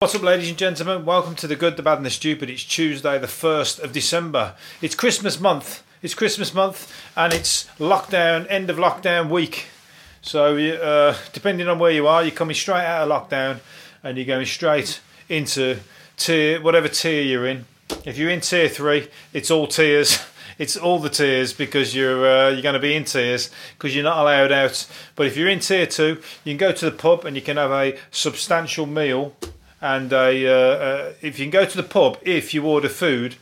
[0.00, 1.04] What's up, ladies and gentlemen?
[1.04, 2.48] Welcome to the Good, the Bad, and the Stupid.
[2.48, 4.54] It's Tuesday, the 1st of December.
[4.80, 5.82] It's Christmas month.
[6.02, 9.66] It's Christmas month, and it's lockdown, end of lockdown week.
[10.22, 13.58] So, uh, depending on where you are, you're coming straight out of lockdown
[14.04, 15.80] and you're going straight into
[16.16, 17.64] tier, whatever tier you're in.
[18.04, 20.24] If you're in tier three, it's all tiers.
[20.58, 24.02] It's all the tiers because you're uh, you're going to be in tiers because you're
[24.02, 24.88] not allowed out.
[25.14, 27.58] But if you're in tier two, you can go to the pub and you can
[27.58, 29.36] have a substantial meal
[29.80, 33.36] and a, uh, uh, if you can go to the pub if you order food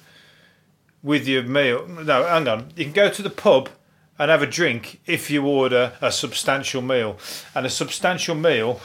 [1.03, 1.87] with your meal.
[1.87, 2.73] No, hang on.
[2.77, 3.71] You can go to the pub
[4.19, 7.19] and have a drink if you order a substantial meal,
[7.55, 8.81] and a substantial meal.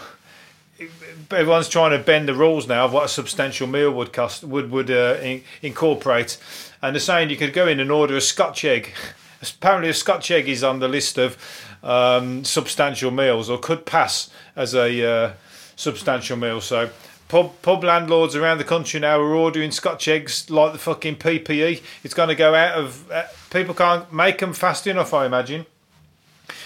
[1.29, 4.71] Everyone's trying to bend the rules now of what a substantial meal would cost would
[4.71, 6.37] would uh, in, incorporate,
[6.81, 8.93] and they're saying you could go in and order a Scotch egg.
[9.41, 11.37] Apparently, a Scotch egg is on the list of
[11.81, 15.33] um, substantial meals, or could pass as a uh,
[15.75, 16.61] substantial meal.
[16.61, 16.89] So
[17.31, 21.81] pub pub landlords around the country now are ordering Scotch eggs like the fucking PPE.
[22.03, 25.65] It's going to go out of uh, people can't make them fast enough, I imagine.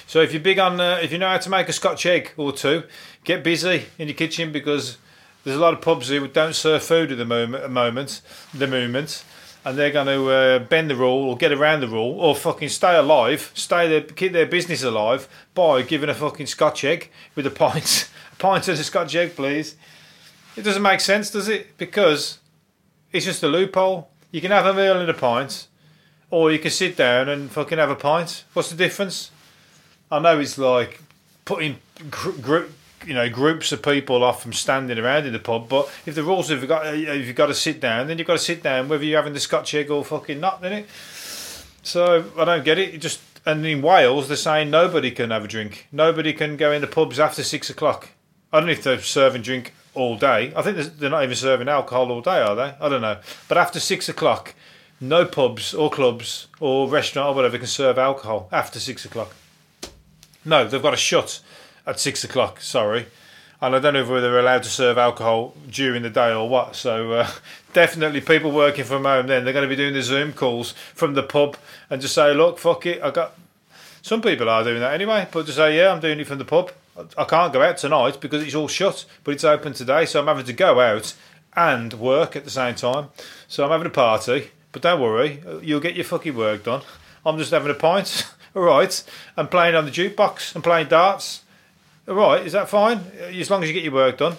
[0.08, 2.31] So if you're big on, uh, if you know how to make a Scotch egg
[2.36, 2.81] or two,
[3.23, 4.98] get busy in your kitchen because
[5.44, 8.66] there's a lot of pubs who don't serve food at the moment, at moment, the
[8.66, 9.23] moment,
[9.64, 12.70] and they're going to uh, bend the rule or get around the rule or fucking
[12.70, 17.45] stay alive, stay their, keep their business alive by giving a fucking Scotch egg with
[17.45, 19.76] a pint, a pint of the Scotch egg, please.
[20.56, 21.78] It doesn't make sense, does it?
[21.78, 22.39] Because
[23.11, 24.09] it's just a loophole.
[24.31, 25.67] You can have a meal and a pint,
[26.30, 28.45] or you can sit down and fucking have a pint.
[28.53, 29.31] What's the difference?
[30.11, 31.02] I know it's like
[31.44, 31.78] putting
[32.09, 32.72] group,
[33.06, 35.67] you know, groups of people off from standing around in the pub.
[35.67, 38.28] But if the rules have got, uh, if you've got to sit down, then you've
[38.28, 40.89] got to sit down, whether you're having the Scotch egg or fucking not, then it?
[41.83, 42.94] So I don't get it.
[42.94, 45.88] it just and in Wales, they're saying nobody can have a drink.
[45.92, 48.09] Nobody can go in the pubs after six o'clock.
[48.52, 50.54] I don't know if they're serving drink all day.
[50.56, 52.76] I think they're not even serving alcohol all day, are they?
[52.80, 53.18] I don't know.
[53.48, 54.54] But after six o'clock,
[55.02, 59.34] no pubs or clubs or restaurant or whatever can serve alcohol after six o'clock.
[60.44, 61.42] No, they've got to shut
[61.88, 62.61] at six o'clock.
[62.61, 63.08] Sorry,
[63.61, 66.76] and I don't know whether they're allowed to serve alcohol during the day or what.
[66.76, 67.32] So uh,
[67.73, 71.14] definitely, people working from home then they're going to be doing the Zoom calls from
[71.14, 71.58] the pub
[71.89, 73.34] and just say, "Look, fuck it, I got."
[74.02, 76.45] Some people are doing that anyway, but to say, "Yeah, I'm doing it from the
[76.45, 76.72] pub."
[77.17, 80.28] I can't go out tonight because it's all shut, but it's open today, so I'm
[80.28, 81.14] having to go out
[81.56, 83.10] and work at the same time.
[83.48, 86.82] So I'm having a party, but don't worry, you'll get your fucking work done.
[87.26, 89.04] I'm just having a pint, all right,
[89.36, 91.44] and playing on the jukebox and playing darts.
[92.08, 93.00] All right, is that fine?
[93.20, 94.38] As long as you get your work done.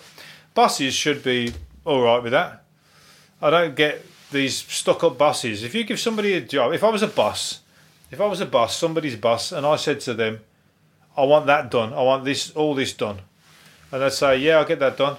[0.54, 1.52] Bosses should be
[1.84, 2.62] all right with that.
[3.42, 5.62] I don't get these stuck up bosses.
[5.62, 7.60] If you give somebody a job, if I was a boss,
[8.10, 10.40] if I was a boss, somebody's boss, and I said to them,
[11.16, 11.92] I want that done.
[11.92, 13.20] I want this, all this done.
[13.90, 15.16] And they'd say, yeah, I'll get that done.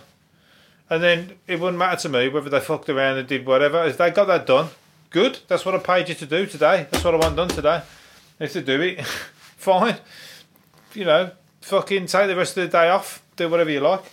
[0.90, 3.84] And then it wouldn't matter to me whether they fucked around and did whatever.
[3.86, 4.70] If they got that done,
[5.10, 5.40] good.
[5.48, 6.88] That's what I paid you to do today.
[6.90, 7.82] That's what I want done today.
[8.40, 9.06] If they do it,
[9.58, 9.98] fine.
[10.94, 11.32] You know,
[11.62, 13.22] fucking take the rest of the day off.
[13.36, 14.04] Do whatever you like.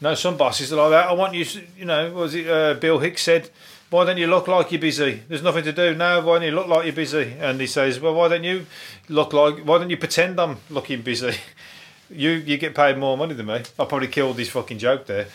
[0.00, 1.08] No, some bosses are like that.
[1.08, 1.46] I want you,
[1.78, 3.50] you know, was it uh, Bill Hicks said,
[3.92, 5.22] why don't you look like you're busy?
[5.28, 6.22] There's nothing to do now.
[6.22, 7.34] Why don't you look like you're busy?
[7.38, 8.64] And he says, well, why don't you
[9.10, 9.58] look like?
[9.58, 11.34] Why don't you pretend I'm looking busy?
[12.10, 13.56] you you get paid more money than me.
[13.78, 15.26] I probably killed his fucking joke there.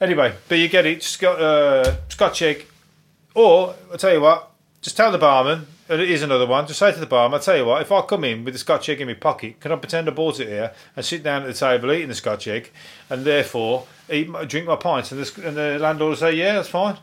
[0.00, 1.04] Anyway, but you get it.
[1.04, 2.66] Scott uh, Scotch egg,
[3.34, 4.50] or I tell you what,
[4.82, 5.68] just tell the barman.
[5.88, 6.66] And it is another one.
[6.66, 8.58] Just say to the barman, I tell you what, if I come in with the
[8.58, 11.42] Scotch egg in my pocket, can I pretend I bought it here and sit down
[11.42, 12.72] at the table eating the Scotch egg,
[13.08, 16.68] and therefore eat, drink my pints, and the, and the landlord will say, yeah, that's
[16.68, 16.96] fine.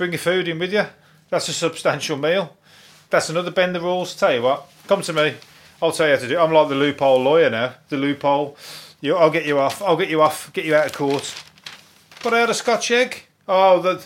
[0.00, 0.86] Bring your food in with you.
[1.28, 2.56] That's a substantial meal.
[3.10, 4.16] That's another bend the rules.
[4.16, 5.34] Tell you what, come to me.
[5.82, 6.38] I'll tell you how to do.
[6.38, 6.42] it.
[6.42, 7.74] I'm like the loophole lawyer now.
[7.90, 8.56] The loophole.
[9.02, 9.82] You, I'll get you off.
[9.82, 10.50] I'll get you off.
[10.54, 11.34] Get you out of court.
[12.22, 13.24] But I had a Scotch egg.
[13.46, 14.02] Oh, the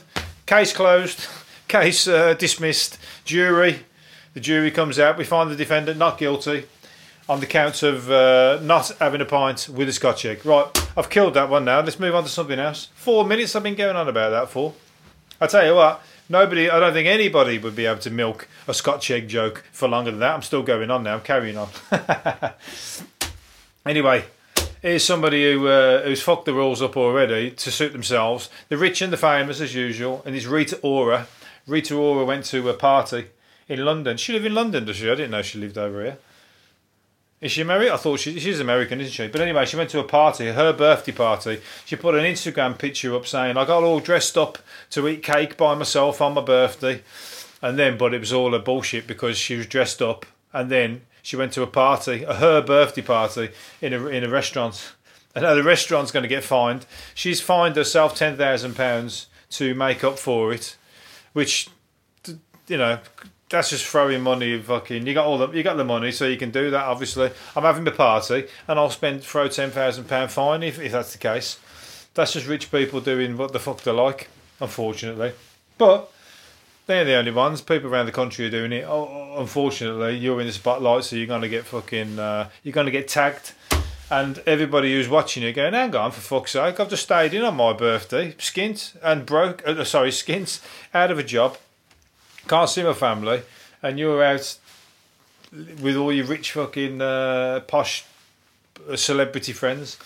[0.46, 1.28] case closed.
[1.68, 2.98] Case uh, dismissed.
[3.24, 3.84] Jury.
[4.32, 5.16] The jury comes out.
[5.16, 6.64] We find the defendant not guilty
[7.28, 10.44] on the count of uh, not having a pint with a Scotch egg.
[10.44, 10.66] Right,
[10.96, 11.82] I've killed that one now.
[11.82, 12.88] Let's move on to something else.
[12.96, 14.74] Four minutes I've been going on about that for.
[15.40, 18.74] I tell you what, nobody, I don't think anybody would be able to milk a
[18.74, 20.34] Scotch egg joke for longer than that.
[20.34, 21.68] I'm still going on now, I'm carrying on.
[23.86, 24.24] anyway,
[24.80, 28.48] here's somebody who uh, who's fucked the rules up already to suit themselves.
[28.68, 31.26] The rich and the famous, as usual, and it's Rita Ora.
[31.66, 33.26] Rita Ora went to a party
[33.68, 34.16] in London.
[34.16, 35.10] She lived in London, does she?
[35.10, 36.18] I didn't know she lived over here.
[37.44, 37.90] Is she married?
[37.90, 39.28] I thought she, she's American, isn't she?
[39.28, 41.60] But anyway, she went to a party, her birthday party.
[41.84, 44.56] She put an Instagram picture up saying, I got all dressed up
[44.92, 47.02] to eat cake by myself on my birthday.
[47.60, 50.24] And then, but it was all a bullshit because she was dressed up
[50.54, 53.50] and then she went to a party, a her birthday party
[53.82, 54.94] in a, in a restaurant.
[55.34, 56.86] And now the restaurant's going to get fined.
[57.14, 60.78] She's fined herself ten thousand pounds to make up for it,
[61.34, 61.68] which,
[62.68, 63.00] you know,
[63.54, 64.60] that's just throwing money.
[64.60, 66.84] Fucking, you got all the you got the money, so you can do that.
[66.84, 70.92] Obviously, I'm having a party, and I'll spend throw ten thousand pound fine if if
[70.92, 71.58] that's the case.
[72.14, 74.28] That's just rich people doing what the fuck they like,
[74.60, 75.32] unfortunately.
[75.78, 76.12] But
[76.86, 77.60] they're the only ones.
[77.60, 78.84] People around the country are doing it.
[78.86, 83.08] Oh, unfortunately, you're in the spotlight, so you're gonna get fucking uh, you're gonna get
[83.08, 83.52] tagged.
[84.10, 87.42] And everybody who's watching you going, hang on, for fuck's sake, I've just stayed in
[87.42, 90.60] on my birthday, skint and broke, uh, sorry, skint,
[90.92, 91.56] out of a job,
[92.46, 93.42] can't see my family,
[93.82, 94.58] and you're out
[95.80, 98.04] with all your rich fucking uh, posh
[98.90, 99.98] uh, celebrity friends.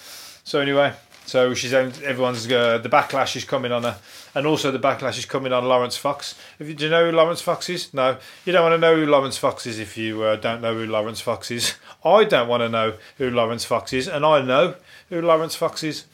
[0.45, 0.95] So anyway,
[1.29, 3.99] so she's everyone's uh, the backlash is coming on her,
[4.35, 6.35] and also the backlash is coming on Laurence Fox.
[6.59, 7.93] If you, do you know who Laurence Fox is?
[7.93, 10.75] No, you don't want to know who Laurence Fox is if you uh, don't know
[10.75, 11.75] who Laurence Fox is.
[12.05, 14.75] I don't want to know who Laurence Fox is, and I know
[15.11, 16.05] who Laurence Fox is.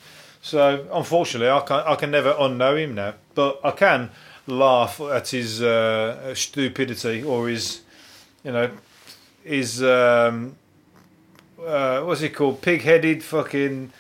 [0.43, 4.11] So unfortunately, I can I can never unknow him now, but I can
[4.47, 7.83] laugh at his uh, stupidity or his,
[8.43, 8.71] you know,
[9.43, 10.57] his um,
[11.65, 12.61] uh, what's he called?
[12.61, 13.93] Pig-headed fucking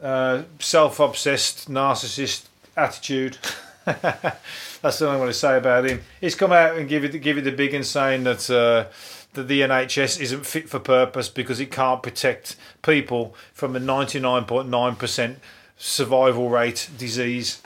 [0.00, 2.46] uh, self-obsessed narcissist
[2.76, 3.38] attitude.
[3.84, 6.02] That's all only I want to say about him.
[6.20, 8.92] He's come out and give it give it the big and saying that uh,
[9.34, 15.36] that the NHS isn't fit for purpose because it can't protect people from a 99.9%
[15.78, 17.62] survival rate disease.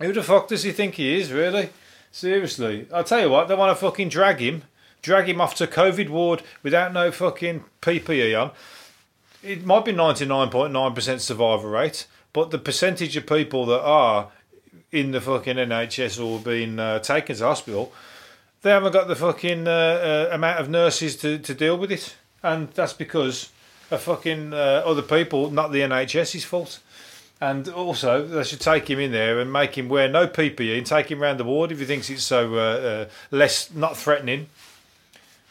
[0.00, 1.70] Who the fuck does he think he is, really?
[2.12, 2.86] Seriously.
[2.92, 4.62] I'll tell you what, they want to fucking drag him,
[5.02, 8.50] drag him off to COVID ward without no fucking PPE on
[9.42, 14.30] it might be 99.9% survival rate, but the percentage of people that are
[14.90, 17.92] in the fucking NHS or being uh, taken to hospital,
[18.62, 22.16] they haven't got the fucking uh, uh, amount of nurses to, to deal with it.
[22.42, 23.50] And that's because
[23.90, 26.80] of fucking uh, other people, not the NHS's fault.
[27.40, 30.86] And also, they should take him in there and make him wear no PPE and
[30.86, 34.48] take him around the ward if he thinks it's so uh, uh, less, not threatening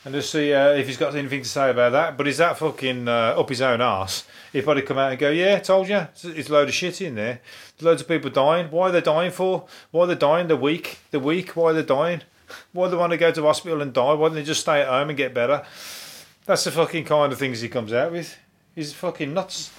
[0.07, 2.16] and just see uh, if he's got anything to say about that.
[2.16, 4.25] But is that fucking uh, up his own ass?
[4.54, 7.16] If probably come out and go, "Yeah, told you, it's a load of shit in
[7.16, 7.42] there.
[7.78, 8.72] There's loads of people dying.
[8.72, 9.68] Why are they dying for?
[9.92, 10.48] Why are they dying?
[10.48, 11.57] The weak, the weak.
[11.57, 12.22] Why are they dying?
[12.72, 14.13] Why do they want to go to hospital and die?
[14.13, 15.66] Why don't they just stay at home and get better?"
[16.45, 18.38] That's the fucking kind of things he comes out with.
[18.74, 19.74] He's fucking nuts.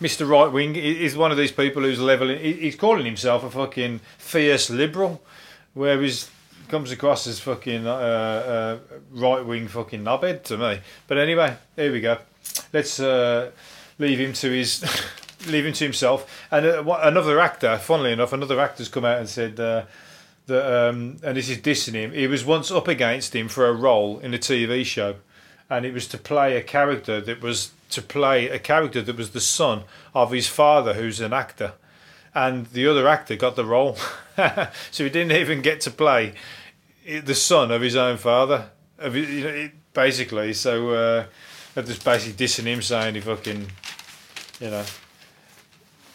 [0.00, 0.28] Mr.
[0.28, 2.38] Right Wing is one of these people who's leveling.
[2.40, 5.20] He's calling himself a fucking fierce liberal,
[5.74, 6.30] where he's
[6.70, 8.78] comes across as fucking uh, uh,
[9.10, 10.80] right wing fucking knobhead to me.
[11.08, 12.18] But anyway, here we go.
[12.72, 13.50] Let's uh,
[13.98, 14.82] leave him to his
[15.48, 16.46] leave him to himself.
[16.50, 19.84] And uh, another actor, funnily enough, another actor's come out and said uh,
[20.46, 22.12] that, um, and this is dissing him.
[22.12, 25.16] He was once up against him for a role in a TV show,
[25.70, 29.30] and it was to play a character that was to play a character that was
[29.30, 29.84] the son
[30.14, 31.72] of his father, who's an actor
[32.34, 33.96] and the other actor got the role.
[34.90, 36.34] so he didn't even get to play
[37.06, 38.70] the son of his own father.
[39.92, 41.26] Basically, so uh,
[41.74, 43.66] they're just basically dissing him, saying he fucking,
[44.60, 44.84] you know,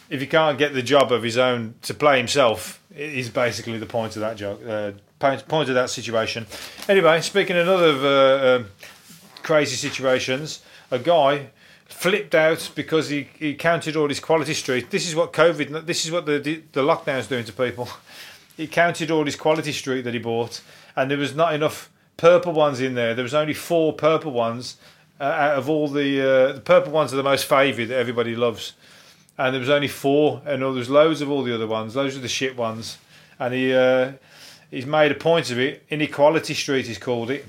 [0.08, 3.86] if he can't get the job of his own to play himself, is basically the
[3.86, 6.46] point of that joke, uh, point of that situation.
[6.88, 8.66] Anyway, speaking of other uh, um,
[9.46, 10.60] crazy situations,
[10.90, 11.50] a guy
[11.84, 14.90] flipped out because he, he counted all his quality street.
[14.90, 17.88] This is what COVID, this is what the, the, the lockdown's doing to people.
[18.56, 20.62] He counted all his quality street that he bought,
[20.96, 23.14] and there was not enough purple ones in there.
[23.14, 24.78] There was only four purple ones
[25.20, 28.34] uh, out of all the uh, the purple ones are the most favoured that everybody
[28.34, 28.72] loves,
[29.36, 31.92] and there was only four, and there was loads of all the other ones.
[31.92, 32.96] Those are the shit ones,
[33.38, 34.12] and he uh,
[34.70, 35.84] he's made a point of it.
[35.90, 37.44] Inequality Street, he's called it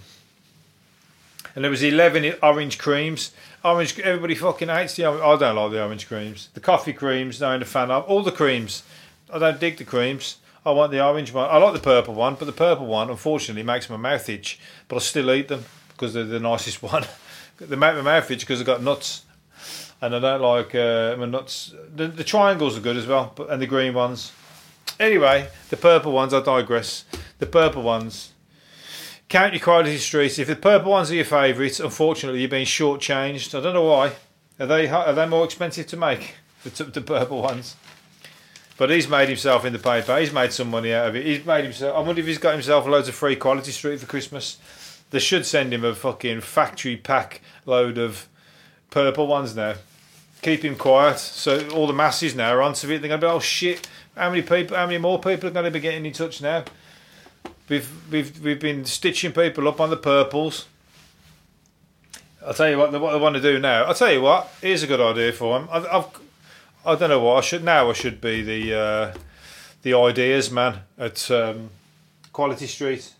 [1.58, 3.32] and there was 11 orange creams.
[3.66, 5.24] Orange, everybody fucking hates the orange.
[5.24, 6.50] I don't like the orange creams.
[6.54, 8.04] The coffee creams, no, I'm a fan of.
[8.04, 8.84] All the creams.
[9.34, 10.38] I don't dig the creams.
[10.64, 11.50] I want the orange one.
[11.50, 14.60] I like the purple one, but the purple one, unfortunately, makes my mouth itch.
[14.88, 17.06] But I still eat them because they're the nicest one.
[17.60, 19.26] they make my mouth itch because I've got nuts.
[20.00, 21.74] And I don't like uh, my nuts.
[21.96, 24.32] The, the triangles are good as well, but, and the green ones.
[25.00, 27.06] Anyway, the purple ones, I digress.
[27.40, 28.34] The purple ones,
[29.30, 30.40] Count your quality streets.
[30.40, 33.58] If the purple ones are your favourites, unfortunately you're being shortchanged.
[33.58, 34.14] I don't know why.
[34.60, 36.36] Are they are they more expensive to make?
[36.64, 37.78] The, the purple ones.
[38.78, 40.20] But he's made himself in the paper.
[40.20, 41.26] He's made some money out of it.
[41.26, 41.96] He's made himself.
[41.96, 44.58] I wonder if he's got himself loads of free quality street for Christmas.
[45.12, 48.28] They should send him a fucking factory pack load of
[48.90, 49.76] purple ones now.
[50.42, 51.20] Keep him quiet.
[51.20, 53.00] So all the masses now are onto it.
[53.00, 55.66] They're going to be, oh shit, how many people, how many more people are going
[55.66, 56.66] to be getting in touch now?
[57.70, 60.68] We've we've we've been stitching people up on the purples.
[62.46, 63.84] I'll tell you what, what I want to do now.
[63.84, 64.50] I'll tell you what.
[64.62, 65.68] Here's a good idea for them.
[65.70, 66.06] I've, I've
[66.86, 67.90] I don't know what I should now.
[67.90, 69.14] I should be the uh,
[69.82, 71.72] the ideas man at um,
[72.32, 73.14] Quality Street.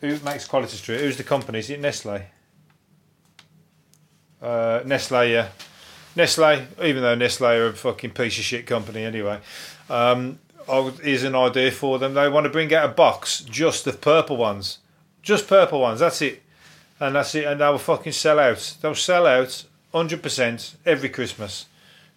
[0.00, 1.00] Who makes Quality Street?
[1.00, 1.60] Who's the company?
[1.60, 2.22] Is it Nestle?
[4.42, 5.48] Uh, Nestle, yeah.
[6.16, 9.38] Nestle, even though Nestle are a fucking piece of shit company anyway.
[9.88, 10.38] Um,
[11.02, 12.14] here's an idea for them.
[12.14, 14.78] They want to bring out a box just of purple ones,
[15.22, 16.00] just purple ones.
[16.00, 16.42] That's it,
[16.98, 17.44] and that's it.
[17.44, 18.76] And they will fucking sell out.
[18.80, 21.66] They'll sell out hundred percent every Christmas.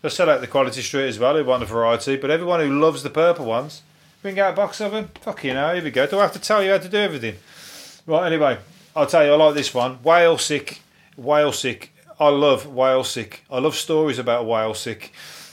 [0.01, 1.35] They'll sell out the quality street as well.
[1.35, 3.81] Who want a variety, but everyone who loves the purple ones,
[4.21, 5.09] bring out a box of them.
[5.21, 5.73] Fuck you know.
[5.73, 6.05] Here we go.
[6.07, 7.35] Do I have to tell you how to do everything?
[8.05, 8.27] Right.
[8.27, 8.57] Anyway,
[8.95, 9.31] I'll tell you.
[9.31, 9.95] I like this one.
[10.03, 10.81] Whale sick.
[11.17, 11.91] Whale sick.
[12.19, 13.43] I love whale sick.
[13.49, 15.11] I love stories about whale sick.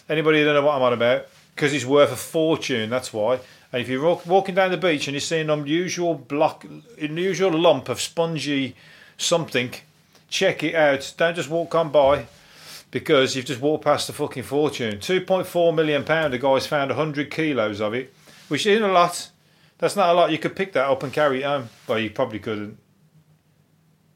[0.08, 1.26] Anybody don't know what I'm on about?
[1.60, 2.88] Because it's worth a fortune.
[2.88, 3.38] That's why.
[3.70, 6.64] And if you're walking down the beach and you see an unusual block,
[6.98, 8.74] unusual lump of spongy
[9.18, 9.74] something,
[10.30, 11.12] check it out.
[11.18, 12.24] Don't just walk on by
[12.90, 15.00] because you've just walked past a fucking fortune.
[15.00, 16.32] Two point four million pound.
[16.32, 18.10] A guy's found hundred kilos of it,
[18.48, 19.28] which isn't a lot.
[19.76, 20.32] That's not a lot.
[20.32, 21.68] You could pick that up and carry it home.
[21.86, 22.78] Well, you probably couldn't.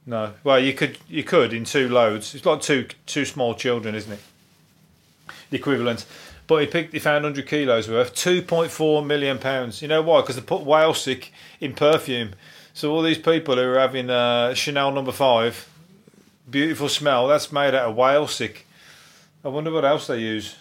[0.07, 0.33] No.
[0.43, 0.97] Well, you could.
[1.11, 2.35] You could in two loads.
[2.35, 4.21] It's like two two small children, isn't it?
[5.51, 6.07] The equivalent.
[6.47, 9.81] But he picked, he found 100 kilos worth, 2.4 million pounds.
[9.81, 10.21] You know why?
[10.21, 12.35] Because they put whale sick in perfume.
[12.75, 15.69] So all these people who are having uh, Chanel number five,
[16.51, 18.67] beautiful smell, that's made out of whale sick.
[19.45, 20.57] I wonder what else they use.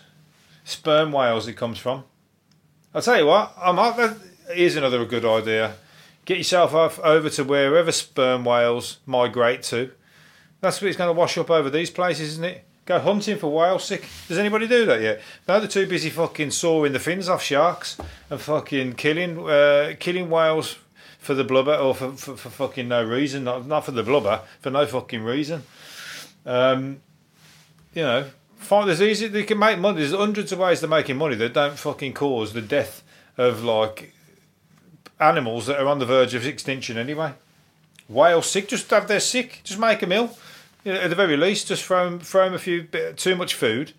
[0.63, 2.04] Sperm whales it comes from.
[2.94, 4.12] I'll tell you what, I might,
[4.54, 5.75] here's another good idea.
[6.25, 9.92] Get yourself off over to wherever sperm whales migrate to.
[10.62, 12.66] That's what it's going to wash up over these places, isn't it?
[12.86, 14.06] Go hunting for whale sick.
[14.28, 15.22] Does anybody do that yet?
[15.48, 17.98] No, they're too busy fucking sawing the fins off sharks
[18.30, 20.78] and fucking killing uh, killing whales
[21.18, 23.46] for the blubber or for, for, for, fucking no reason.
[23.46, 25.63] Not not for the blubber, for no fucking reason.
[26.46, 27.02] Um,
[27.94, 28.25] you know,
[28.58, 30.00] fine, there's easy they can make money.
[30.00, 33.02] There's hundreds of ways they're making money that don't fucking cause the death
[33.38, 34.13] of like
[35.22, 37.32] animals that are on the verge of extinction anyway.
[38.10, 40.36] Whale sick, just have their sick, just make a mill
[40.84, 43.36] you know, at the very least, just throw them, throw them a few bit too
[43.36, 43.94] much food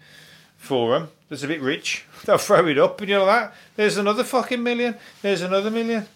[0.57, 2.05] for them that's a bit rich.
[2.25, 3.55] They'll throw it up, and you know that.
[3.77, 4.97] There's another fucking million.
[5.21, 6.07] There's another million.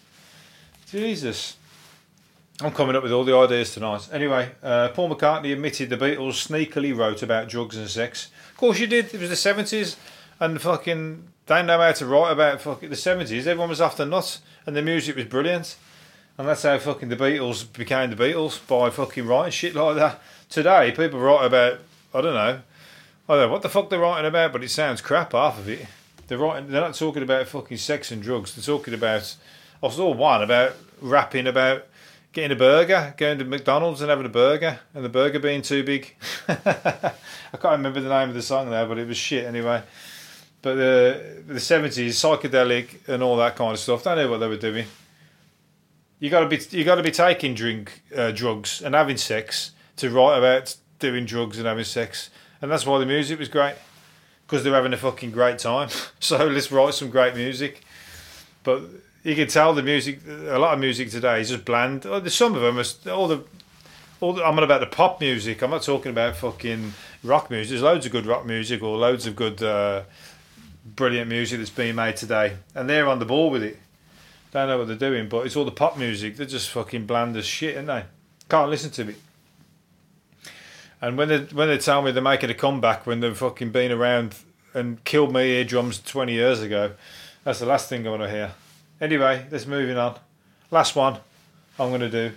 [0.89, 1.57] Jesus.
[2.61, 4.09] I'm coming up with all the ideas tonight.
[4.11, 8.31] Anyway, uh, Paul McCartney admitted the Beatles sneakily wrote about drugs and sex.
[8.51, 9.13] Of course, you did.
[9.13, 9.95] It was the 70s,
[10.39, 13.45] and fucking they know how to write about fucking the 70s.
[13.45, 15.75] Everyone was after nuts, and the music was brilliant.
[16.39, 20.21] And that's how fucking the Beatles became the Beatles by fucking writing shit like that.
[20.47, 21.79] Today, people write about
[22.13, 22.61] I don't know,
[23.27, 25.33] I don't know what the fuck they're writing about, but it sounds crap.
[25.33, 25.85] Half of it,
[26.27, 26.71] they're writing.
[26.71, 28.55] They're not talking about fucking sex and drugs.
[28.55, 29.35] They're talking about.
[29.83, 31.85] I saw one about rapping about
[32.31, 35.83] getting a burger, going to McDonald's and having a burger, and the burger being too
[35.83, 36.15] big.
[36.47, 37.13] I
[37.51, 39.83] can't remember the name of the song there, but it was shit anyway.
[40.61, 44.05] But the the seventies, psychedelic and all that kind of stuff.
[44.05, 44.85] They know what they were doing.
[46.19, 49.71] You got to be you got to be taking drink uh, drugs and having sex
[49.97, 52.29] to write about doing drugs and having sex,
[52.61, 53.75] and that's why the music was great
[54.45, 55.89] because they're having a fucking great time.
[56.19, 57.81] so let's write some great music.
[58.63, 58.81] But
[59.23, 62.05] you can tell the music, a lot of music today is just bland.
[62.05, 63.43] Oh, some of them are all the.
[64.21, 65.61] All the, I'm not about the pop music.
[65.61, 67.69] I'm not talking about fucking rock music.
[67.69, 70.03] There's loads of good rock music or loads of good, uh,
[70.83, 73.79] brilliant music that's being made today, and they're on the ball with it.
[74.51, 76.35] Don't know what they're doing, but it's all the pop music.
[76.35, 78.03] They're just fucking bland as shit, aren't they?
[78.49, 79.15] Can't listen to it.
[81.01, 83.91] And when they when they tell me they're making a comeback when they've fucking been
[83.91, 84.35] around
[84.73, 86.93] and killed my eardrums twenty years ago,
[87.43, 88.51] that's the last thing I want to hear.
[88.99, 90.19] Anyway, let's moving on.
[90.71, 91.19] Last one
[91.79, 92.35] I'm going to do.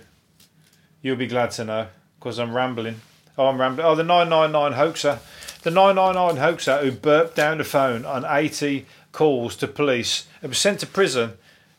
[1.01, 1.87] You'll be glad to know
[2.19, 3.01] because I'm rambling.
[3.37, 3.85] Oh, I'm rambling.
[3.85, 5.19] Oh, the 999 hoaxer.
[5.63, 10.57] The 999 hoaxer who burped down the phone on 80 calls to police and was
[10.57, 11.33] sent to prison.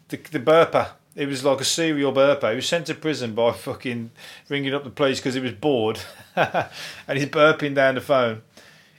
[0.09, 2.51] The, the burper It was like a serial burper.
[2.51, 4.11] He was sent to prison by fucking
[4.49, 6.01] ringing up the police because he was bored,
[6.37, 8.43] and he's burping down the phone.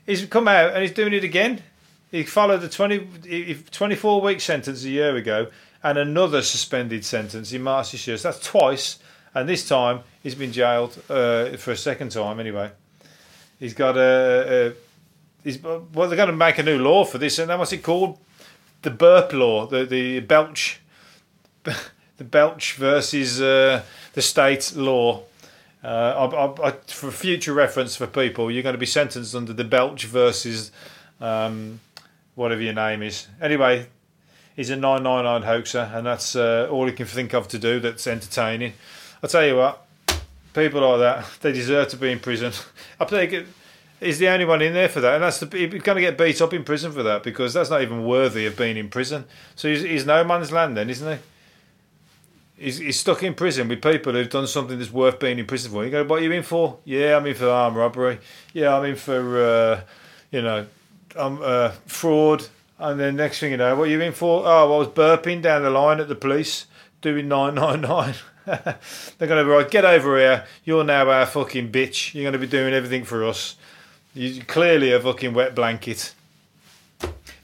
[0.06, 1.64] He's come out and he's doing it again.
[2.12, 5.48] He followed the 20, 24 week sentence a year ago
[5.86, 8.98] and another suspended sentence in March this that's twice,
[9.36, 12.72] and this time he's been jailed uh, for a second time anyway.
[13.60, 14.72] He's got a.
[14.72, 14.74] a
[15.44, 18.18] he's, well, they're going to make a new law for this, and what's it called?
[18.82, 20.82] The burp law, the the belch
[22.18, 25.24] the Belch versus uh, the state law.
[25.84, 29.64] Uh, I, I, for future reference for people, you're going to be sentenced under the
[29.64, 30.72] Belch versus
[31.22, 31.80] um,
[32.34, 33.28] whatever your name is.
[33.40, 33.88] Anyway,
[34.56, 38.08] he's a 999 hoaxer, and that's uh, all he can think of to do that's
[38.08, 38.74] entertaining.
[39.22, 39.86] I'll tell you what,
[40.54, 42.52] people like that, they deserve to be in prison.
[43.00, 43.46] I think
[44.00, 46.18] he's the only one in there for that, and that's the, he's going to get
[46.18, 49.26] beat up in prison for that because that's not even worthy of being in prison.
[49.56, 51.24] So he's, he's no man's land then, isn't he?
[52.58, 55.72] He's, he's stuck in prison with people who've done something that's worth being in prison
[55.72, 55.84] for.
[55.84, 56.78] You go, what are you in for?
[56.86, 58.20] Yeah, I'm in for armed robbery.
[58.54, 59.82] Yeah, I'm in for, uh,
[60.32, 60.66] you know,
[61.18, 62.48] um, uh, fraud.
[62.80, 64.46] And then next thing you know, what are you in for?
[64.46, 66.66] Oh, I was burping down the line at the police
[67.02, 68.16] doing 999.
[68.46, 70.46] They're going to be like, get over here.
[70.64, 72.14] You're now our fucking bitch.
[72.14, 73.58] You're going to be doing everything for us.
[74.14, 76.14] You're clearly a fucking wet blanket.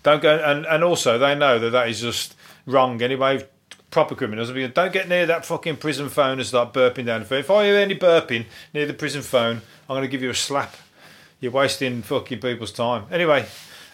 [0.04, 3.46] Don't go, and, and also they know that that is just wrong anyway
[3.92, 4.50] proper criminals.
[4.50, 7.40] Don't get near that fucking prison phone and start burping down the phone.
[7.40, 9.58] If I hear any burping near the prison phone,
[9.90, 10.76] I'm going to give you a slap.
[11.40, 13.06] You're wasting fucking people's time.
[13.12, 13.46] Anyway,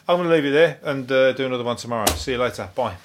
[0.08, 2.06] I'm going to leave you there and uh, do another one tomorrow.
[2.12, 2.70] See you later.
[2.76, 2.96] Bye.